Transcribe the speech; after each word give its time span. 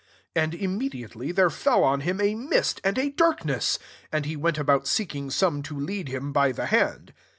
And 0.35 0.55
immediately 0.55 1.31
there 1.31 1.51
fell 1.51 1.83
on 1.83 2.01
him 2.01 2.17
«mist 2.49 2.81
and 2.83 2.97
a 2.97 3.11
dark 3.11 3.45
ness: 3.45 3.77
and 4.11 4.25
he 4.25 4.35
went 4.35 4.57
about 4.57 4.87
seek 4.87 5.13
ing 5.13 5.29
son>e 5.29 5.61
to 5.65 5.79
lead 5.79 6.07
him 6.09 6.33
by 6.33 6.51
the 6.51 6.65
hand. 6.65 7.13